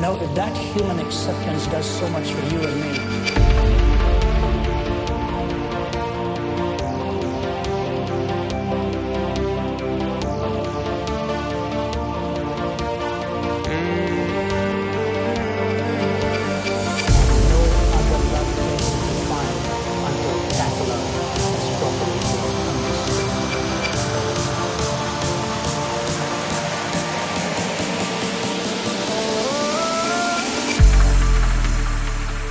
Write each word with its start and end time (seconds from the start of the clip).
know, 0.00 0.16
if 0.20 0.34
that 0.34 0.56
human 0.56 0.98
acceptance 0.98 1.66
does 1.68 1.86
so 1.86 2.08
much 2.08 2.32
for 2.32 2.54
you 2.54 2.60
and 2.62 2.80
me, 2.80 3.53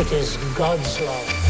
It 0.03 0.11
is 0.11 0.35
God's 0.53 0.99
love. 0.99 1.42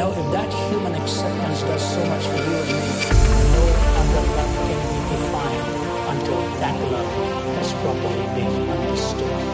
know, 0.00 0.10
if 0.12 0.32
that 0.32 0.50
human 0.70 0.94
acceptance 0.94 1.60
does 1.60 1.84
so 1.94 2.00
much 2.06 2.24
for 2.24 2.36
you 2.36 2.56
and 2.56 2.68
me, 2.72 2.90
no 3.52 3.64
other 4.00 4.24
love 4.36 4.54
can 4.66 4.80
be 4.88 4.98
defined 5.12 5.68
until 6.12 6.40
that 6.62 6.76
love 6.90 7.10
has 7.56 7.72
properly 7.82 8.26
been 8.34 8.70
understood. 8.70 9.49